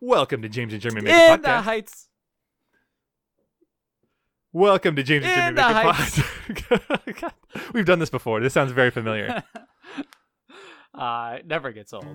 [0.00, 2.08] Welcome to James and Jeremy Make In the heights.
[4.52, 6.18] Welcome to James and In Jeremy the Make heights.
[6.18, 7.32] Podcast.
[7.72, 8.40] We've done this before.
[8.40, 9.42] This sounds very familiar.
[10.94, 12.06] Uh, it never gets old.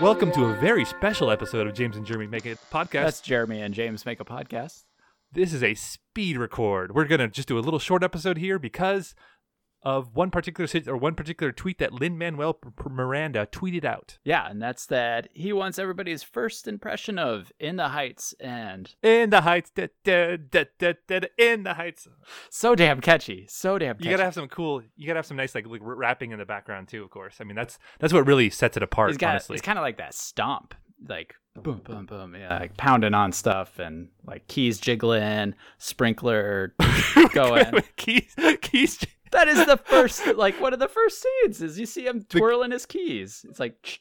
[0.00, 2.90] Welcome to a very special episode of James and Jeremy Make a Podcast.
[2.92, 4.84] That's Jeremy and James make a podcast.
[5.30, 6.94] This is a speed record.
[6.94, 9.14] We're gonna just do a little short episode here because
[9.82, 14.18] of one particular or one particular tweet that Lin Manuel Miranda tweeted out.
[14.24, 19.30] Yeah, and that's that he wants everybody's first impression of In the Heights, and In
[19.30, 22.06] the heights, da, da, da, da, da, in the heights.
[22.50, 24.08] so damn catchy, so damn catchy.
[24.08, 24.82] You gotta have some cool.
[24.96, 27.02] You gotta have some nice like, like rapping in the background too.
[27.02, 27.36] Of course.
[27.40, 29.16] I mean that's that's what really sets it apart.
[29.18, 30.74] Got honestly, it's kind of like that stomp,
[31.08, 36.74] like boom, boom, boom, yeah, like pounding on stuff and like keys jiggling, sprinkler
[37.32, 37.82] going.
[37.96, 38.98] keys, keys.
[39.30, 42.70] That is the first, like one of the first scenes is you see him twirling
[42.70, 43.44] his keys.
[43.48, 44.00] It's like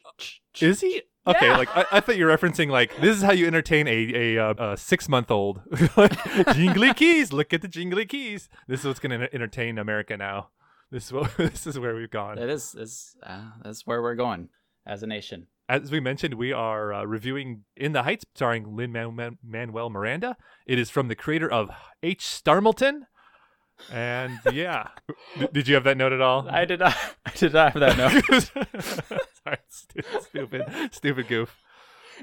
[0.59, 1.03] Is he?
[1.27, 1.57] Okay, Yeah.
[1.57, 4.49] like I, I thought you were referencing like this is how you entertain a a,
[4.49, 5.61] uh, a six month old.
[6.53, 8.49] jingly keys, look at the jingly keys.
[8.67, 10.49] This is what's going to entertain America now.
[10.91, 12.37] This is what this is where we've gone.
[12.37, 14.49] That is is uh, that's where we're going
[14.85, 15.47] as a nation.
[15.67, 20.35] As we mentioned, we are uh, reviewing In the Heights, starring Lin Manuel Miranda.
[20.65, 21.69] It is from the creator of
[22.01, 22.21] H.
[22.25, 23.01] Starmelton.
[23.91, 24.89] And yeah,
[25.51, 26.47] did you have that note at all?
[26.49, 26.95] I did not.
[27.25, 28.51] I did not have that note.
[29.43, 31.61] Sorry, stu- stupid, stupid goof.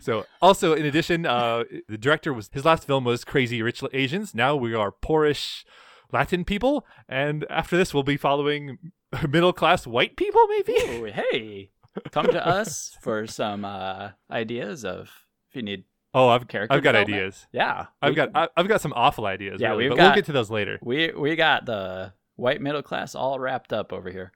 [0.00, 4.34] So, also in addition, uh, the director was his last film was Crazy Rich Asians.
[4.34, 5.64] Now we are poorish
[6.12, 8.78] Latin people, and after this, we'll be following
[9.28, 10.46] middle class white people.
[10.48, 10.72] Maybe.
[10.72, 11.70] Ooh, hey,
[12.10, 15.10] come to us for some uh, ideas of
[15.48, 15.84] if you need
[16.16, 16.74] Oh, I've character.
[16.74, 17.46] I've got ideas.
[17.52, 19.60] Yeah, I've we got I've got some awful ideas.
[19.60, 20.78] Yeah, really, we've but we'll got- get to those later.
[20.82, 24.32] we we got the white middle class all wrapped up over here.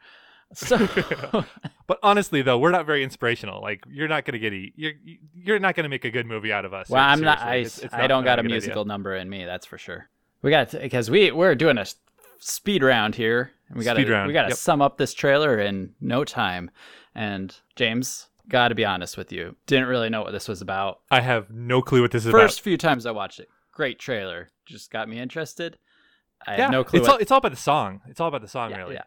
[0.52, 0.76] So
[1.86, 3.60] But honestly, though, we're not very inspirational.
[3.62, 4.92] Like you're not gonna get e- you're
[5.32, 6.88] you're not gonna make a good movie out of us.
[6.90, 7.40] well, I'm not.
[7.40, 8.54] I It's- it's I don't not got a good idea.
[8.56, 9.44] musical number in me.
[9.44, 10.08] That's for sure.
[10.42, 11.86] We got because we we're doing a
[12.40, 13.52] speed round here.
[13.68, 14.58] And we got Speed to round, we got to yep.
[14.58, 16.70] sum up this trailer in no time.
[17.14, 21.00] And James, got to be honest with you, didn't really know what this was about.
[21.10, 22.64] I have no clue what this is First about.
[22.64, 25.78] few times I watched it, great trailer, just got me interested.
[26.46, 26.98] I Yeah, had no clue.
[27.00, 28.02] It's what- all it's all about the song.
[28.06, 28.94] It's all about the song, yeah, really.
[28.94, 29.04] yeah.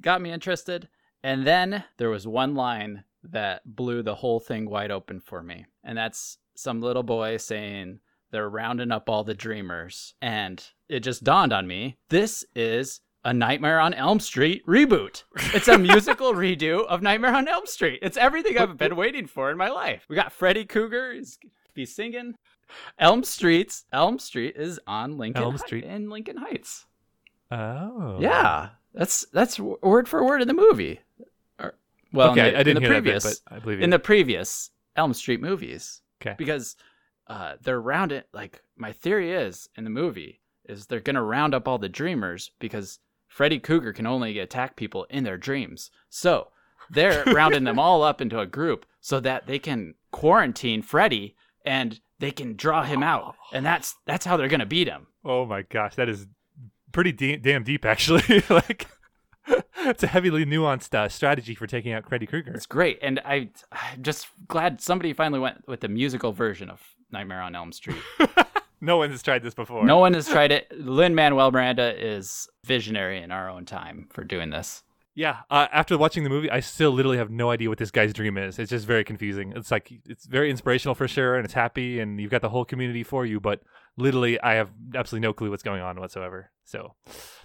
[0.00, 0.88] Got me interested.
[1.22, 5.66] And then there was one line that blew the whole thing wide open for me.
[5.84, 10.14] And that's some little boy saying they're rounding up all the dreamers.
[10.22, 15.24] And it just dawned on me this is a Nightmare on Elm Street reboot.
[15.54, 17.98] It's a musical redo of Nightmare on Elm Street.
[18.02, 20.06] It's everything I've been waiting for in my life.
[20.08, 21.38] We got Freddy Krueger is
[21.74, 22.36] be singing.
[22.98, 25.84] Elm Street's Elm Street is on Lincoln Elm Hi- Street.
[25.84, 26.86] in Lincoln Heights.
[27.50, 28.16] Oh.
[28.20, 31.00] Yeah, that's that's word for word in the movie.
[31.58, 31.74] Or,
[32.12, 33.84] well, okay, in the, I didn't hear previous that bit, but I believe you.
[33.84, 36.00] in the previous Elm Street movies.
[36.20, 36.34] 'Kay.
[36.38, 36.76] because
[37.28, 38.28] uh, they're round it.
[38.32, 42.50] Like my theory is in the movie is they're gonna round up all the dreamers
[42.60, 42.98] because
[43.30, 45.90] Freddy Krueger can only attack people in their dreams.
[46.10, 46.48] So
[46.90, 52.00] they're rounding them all up into a group so that they can quarantine Freddy and
[52.18, 55.06] they can draw him out, and that's that's how they're gonna beat him.
[55.24, 56.26] oh my gosh, that is
[56.92, 58.42] pretty de- damn deep, actually.
[58.50, 58.88] like,
[59.78, 62.52] it's a heavily nuanced uh, strategy for taking out Freddy Krueger.
[62.52, 66.80] It's great, and I, I'm just glad somebody finally went with the musical version of
[67.10, 68.02] Nightmare on Elm Street.
[68.80, 69.84] No one has tried this before.
[69.84, 70.70] no one has tried it.
[70.78, 74.82] Lin Manuel Miranda is visionary in our own time for doing this.
[75.14, 78.12] Yeah, uh, after watching the movie, I still literally have no idea what this guy's
[78.12, 78.58] dream is.
[78.58, 79.52] It's just very confusing.
[79.56, 82.64] It's like it's very inspirational for sure, and it's happy, and you've got the whole
[82.64, 83.40] community for you.
[83.40, 83.60] But
[83.96, 86.52] literally, I have absolutely no clue what's going on whatsoever.
[86.64, 86.94] So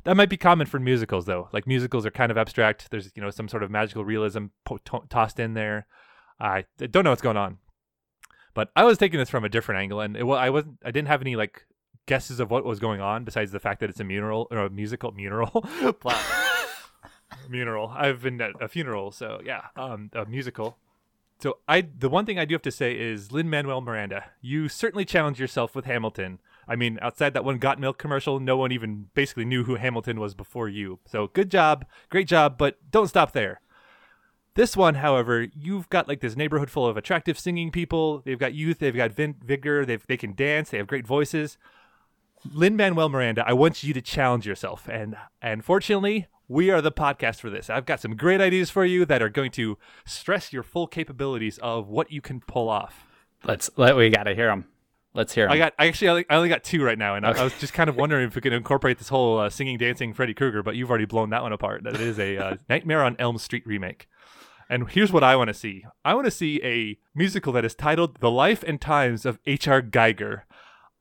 [0.03, 1.49] that might be common for musicals, though.
[1.51, 2.91] Like musicals are kind of abstract.
[2.91, 5.87] There's you know some sort of magical realism po- to- tossed in there.
[6.39, 7.57] I don't know what's going on,
[8.55, 10.79] but I was taking this from a different angle, and it, well, I wasn't.
[10.83, 11.65] I didn't have any like
[12.07, 14.69] guesses of what was going on besides the fact that it's a mural or a
[14.71, 15.63] musical mural.
[17.49, 17.89] Funeral.
[17.95, 20.77] I've been at a funeral, so yeah, um, a musical.
[21.39, 24.69] So I, the one thing I do have to say is Lin Manuel Miranda, you
[24.69, 26.39] certainly challenged yourself with Hamilton.
[26.67, 30.19] I mean, outside that one Got Milk commercial, no one even basically knew who Hamilton
[30.19, 30.99] was before you.
[31.05, 33.59] So good job, great job, but don't stop there.
[34.55, 38.21] This one, however, you've got like this neighborhood full of attractive singing people.
[38.25, 41.57] They've got youth, they've got vin- vigor, they've, they can dance, they have great voices.
[42.53, 46.91] Lin Manuel Miranda, I want you to challenge yourself, and and fortunately, we are the
[46.91, 47.69] podcast for this.
[47.69, 51.57] I've got some great ideas for you that are going to stress your full capabilities
[51.57, 53.05] of what you can pull off.
[53.43, 54.67] Let's let we gotta hear them.
[55.13, 55.53] Let's hear them.
[55.53, 57.73] I got I actually I only- got two right now, and I, I was just
[57.73, 60.75] kind of wondering if we could incorporate this whole uh, singing, dancing Freddy Krueger, but
[60.75, 61.83] you've already blown that one apart.
[61.83, 64.07] That it is a uh, Nightmare on Elm Street remake.
[64.69, 65.85] And here's what I want to see.
[66.03, 69.81] I want to see a musical that is titled "The Life and Times of H.R.
[69.81, 70.43] Giger."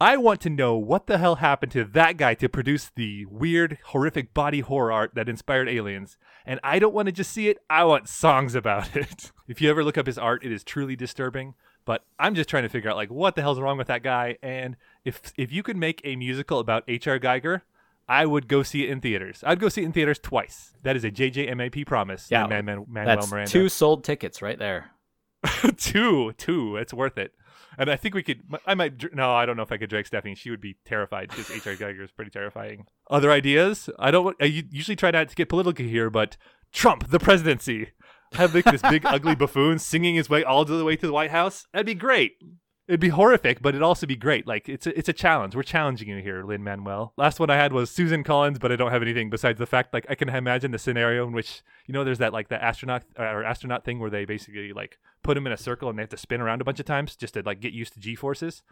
[0.00, 3.78] I want to know what the hell happened to that guy to produce the weird,
[3.86, 6.18] horrific body horror art that inspired Aliens.
[6.44, 9.30] And I don't want to just see it, I want songs about it.
[9.48, 11.54] if you ever look up his art, it is truly disturbing.
[11.84, 14.36] But I'm just trying to figure out like what the hell's wrong with that guy.
[14.42, 17.18] And if if you could make a musical about H.R.
[17.18, 17.62] Giger,
[18.08, 19.42] I would go see it in theaters.
[19.46, 20.74] I'd go see it in theaters twice.
[20.82, 22.28] That is a JJMAP promise.
[22.30, 23.50] Yeah, Man, Man, Manuel That's Miranda.
[23.50, 24.90] two sold tickets right there.
[25.76, 26.76] two, two.
[26.76, 27.32] It's worth it.
[27.76, 28.42] And I think we could.
[28.66, 29.14] I might.
[29.14, 30.34] No, I don't know if I could drag Stephanie.
[30.36, 31.74] She would be terrified because H.R.
[31.74, 32.86] Giger is pretty terrifying.
[33.10, 33.90] Other ideas?
[33.98, 34.36] I don't.
[34.40, 36.36] I usually try not to get political here, but
[36.72, 37.88] Trump, the presidency,
[38.34, 41.32] have like this big ugly buffoon singing his way all the way to the White
[41.32, 41.66] House.
[41.72, 42.36] That'd be great.
[42.86, 44.46] It'd be horrific, but it'd also be great.
[44.46, 45.56] Like it's a, it's a challenge.
[45.56, 47.14] We're challenging you here, Lin Manuel.
[47.16, 49.94] Last one I had was Susan Collins, but I don't have anything besides the fact
[49.94, 53.04] like I can imagine the scenario in which you know there's that like the astronaut
[53.18, 56.02] uh, or astronaut thing where they basically like put them in a circle and they
[56.02, 58.14] have to spin around a bunch of times just to like get used to G
[58.14, 58.62] forces.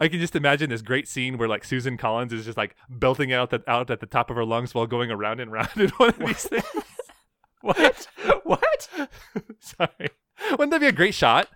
[0.00, 3.32] I can just imagine this great scene where like Susan Collins is just like belting
[3.32, 5.90] out that out at the top of her lungs while going around and around in
[5.90, 6.64] one of these things.
[7.64, 8.08] What?
[8.42, 8.88] what?
[9.58, 10.10] Sorry.
[10.50, 11.48] Wouldn't that be a great shot?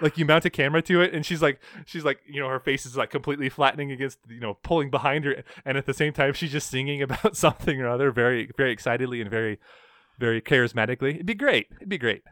[0.00, 2.60] Like you mount a camera to it, and she's like, she's like, you know, her
[2.60, 6.12] face is like completely flattening against, you know, pulling behind her, and at the same
[6.12, 9.58] time, she's just singing about something or other, very, very excitedly and very,
[10.18, 11.14] very charismatically.
[11.14, 11.68] It'd be great.
[11.76, 12.22] It'd be great.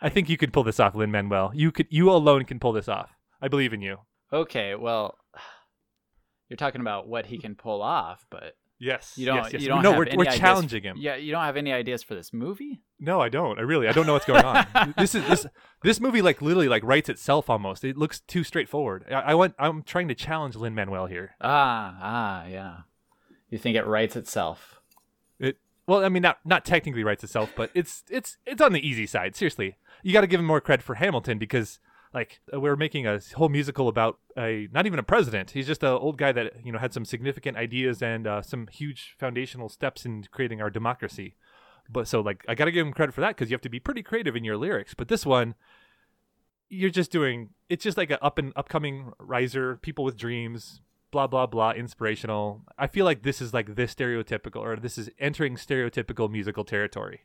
[0.00, 1.52] I think you could pull this off, Lin Manuel.
[1.54, 3.10] You could, you alone can pull this off.
[3.40, 3.98] I believe in you.
[4.32, 5.18] Okay, well,
[6.48, 9.14] you're talking about what he can pull off, but Yes.
[9.16, 9.36] you don't.
[9.36, 9.62] Yes, yes.
[9.62, 9.82] You don't.
[9.82, 10.96] no, have we're, any we're ideas- challenging him.
[10.98, 12.82] Yeah, you don't have any ideas for this movie.
[12.98, 13.58] No, I don't.
[13.58, 14.94] I really, I don't know what's going on.
[14.98, 15.46] this is this
[15.82, 17.84] this movie like literally like writes itself almost.
[17.84, 19.04] It looks too straightforward.
[19.10, 19.54] I, I want.
[19.58, 21.34] I'm trying to challenge Lin Manuel here.
[21.40, 22.76] Ah, ah, yeah.
[23.50, 24.80] You think it writes itself?
[25.38, 28.86] It well, I mean, not not technically writes itself, but it's it's it's on the
[28.86, 29.36] easy side.
[29.36, 31.78] Seriously, you got to give him more credit for Hamilton because
[32.14, 35.50] like we're making a whole musical about a not even a president.
[35.50, 38.68] He's just an old guy that you know had some significant ideas and uh, some
[38.68, 41.34] huge foundational steps in creating our democracy.
[41.90, 43.68] But so like I got to give him credit for that because you have to
[43.68, 44.94] be pretty creative in your lyrics.
[44.94, 45.54] But this one,
[46.68, 50.80] you're just doing it's just like an up and upcoming riser, people with dreams,
[51.10, 52.62] blah blah blah, inspirational.
[52.78, 57.22] I feel like this is like this stereotypical, or this is entering stereotypical musical territory.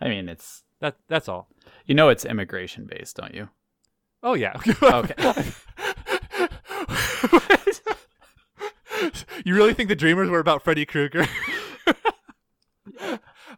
[0.00, 1.48] I mean, it's That that's all.
[1.84, 3.50] you know it's immigration based, don't you?
[4.22, 4.54] Oh yeah.
[4.82, 5.14] Okay.
[9.44, 11.26] you really think the Dreamers were about Freddy Krueger?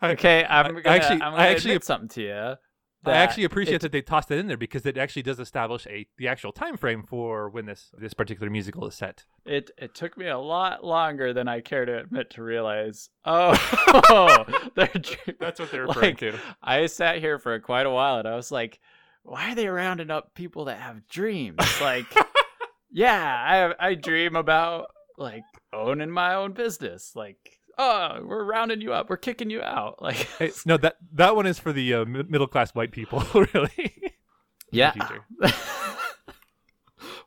[0.02, 2.54] Okay, I'm gonna, actually- I'm gonna I actually- admit something to you.
[3.04, 5.86] I actually appreciate it, that they tossed it in there because it actually does establish
[5.86, 9.24] a the actual time frame for when this this particular musical is set.
[9.46, 13.08] it it took me a lot longer than I care to admit to realize.
[13.24, 13.52] Oh,
[14.74, 14.90] they're
[15.38, 16.38] That's what they're referring like, to.
[16.62, 18.80] I sat here for quite a while and I was like,
[19.22, 21.58] why are they rounding up people that have dreams?
[21.80, 22.06] Like,
[22.90, 27.12] yeah, I I dream about like owning my own business.
[27.14, 30.00] Like, oh, we're rounding you up, we're kicking you out.
[30.02, 30.28] Like,
[30.66, 33.24] no, that that one is for the uh, middle class white people,
[33.54, 33.94] really.
[34.70, 34.92] yeah.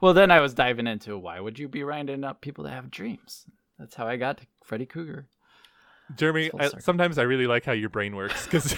[0.02, 2.92] well, then I was diving into why would you be rounding up people that have
[2.92, 3.46] dreams?
[3.80, 5.28] That's how I got to Freddy Krueger.
[6.16, 8.76] Jeremy, I, sometimes I really like how your brain works because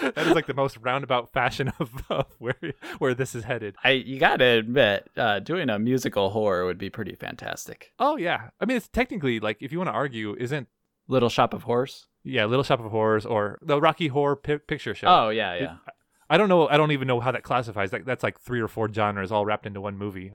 [0.00, 2.54] that is like the most roundabout fashion of, of where
[2.98, 3.76] where this is headed.
[3.84, 7.92] I you gotta admit, uh, doing a musical horror would be pretty fantastic.
[7.98, 10.68] Oh yeah, I mean it's technically like if you want to argue, isn't
[11.08, 12.06] Little Shop of Horrors.
[12.22, 15.06] yeah Little Shop of Horrors or the Rocky Horror Pi- Picture Show?
[15.08, 15.76] Oh yeah, yeah.
[16.30, 16.66] I don't know.
[16.68, 17.92] I don't even know how that classifies.
[17.92, 20.32] Like that's like three or four genres all wrapped into one movie.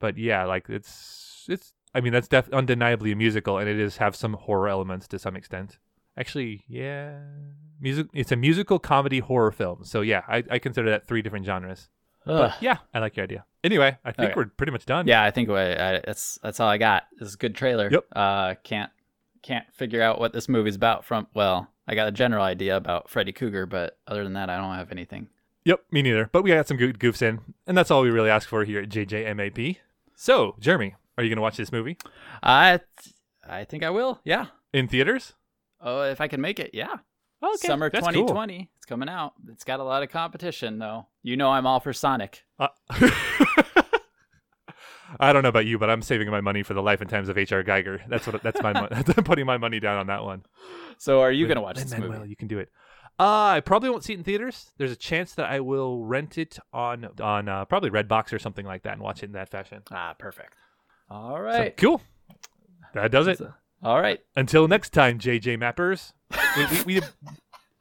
[0.00, 1.72] But yeah, like it's it's.
[1.94, 5.18] I mean, that's def- undeniably a musical, and it is have some horror elements to
[5.18, 5.78] some extent.
[6.16, 7.18] Actually, yeah,
[7.80, 8.06] music.
[8.12, 9.84] It's a musical comedy horror film.
[9.84, 11.88] So yeah, I, I consider that three different genres.
[12.26, 12.38] Ugh.
[12.38, 13.44] But yeah, I like your idea.
[13.64, 14.34] Anyway, I think Okay.
[14.36, 15.06] we're pretty much done.
[15.06, 17.04] Yeah, I think I, I, that's that's all I got.
[17.18, 17.88] This is a good trailer.
[17.90, 18.04] Yep.
[18.14, 18.90] Uh, can't
[19.42, 21.26] can't figure out what this movie's about from.
[21.34, 24.74] Well, I got a general idea about Freddy Krueger but other than that, I don't
[24.74, 25.28] have anything.
[25.64, 26.28] Yep, me neither.
[26.32, 28.80] But we got some good goofs in, and that's all we really ask for here
[28.82, 29.76] at JJMAP.
[30.16, 31.96] So, Jeremy, are you going to watch this movie
[32.42, 33.14] I th-
[33.48, 34.20] I think I will.
[34.24, 34.46] Yeah.
[34.72, 35.34] in theaters?
[35.82, 36.96] Oh, if I can make it, yeah.
[37.42, 38.12] Okay, Summer that's cool.
[38.12, 38.70] 2020.
[38.76, 39.32] It's coming out.
[39.48, 41.08] It's got a lot of competition though.
[41.22, 42.44] You know I'm all for Sonic.
[42.58, 42.68] Uh,
[45.20, 47.28] I don't know about you, but I'm saving my money for the life and times
[47.28, 47.64] of H.R.
[47.64, 48.00] Giger.
[48.08, 50.44] That's what that's my I'm putting my money down on that one.
[50.98, 52.30] So, are you going to watch Lin this Manuel, movie?
[52.30, 52.70] you can do it.
[53.18, 54.70] Uh, I probably won't see it in theaters.
[54.78, 58.64] There's a chance that I will rent it on on uh, probably Redbox or something
[58.64, 59.82] like that and watch it in that fashion.
[59.90, 60.54] Ah, perfect.
[61.10, 61.78] All right.
[61.78, 62.02] So, cool.
[62.94, 63.40] That does it.
[63.82, 64.20] All right.
[64.36, 66.12] Until next time, JJ Mappers.
[66.56, 67.06] we, we, we,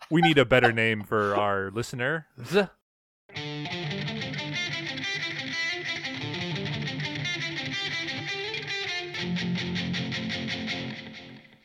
[0.10, 2.26] we need a better name for our listener.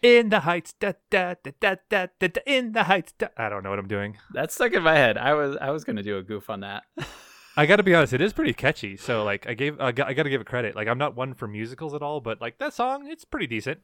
[0.02, 3.12] In the heights, da da da da da da, da in the heights.
[3.19, 3.28] Da.
[3.38, 4.19] I don't know what I'm doing.
[4.35, 5.16] That stuck in my head.
[5.16, 6.83] I was I was going to do a goof on that.
[7.57, 8.99] I got to be honest, it is pretty catchy.
[8.99, 10.76] So like, I gave I got, I got to give it credit.
[10.76, 13.81] Like, I'm not one for musicals at all, but like that song, it's pretty decent.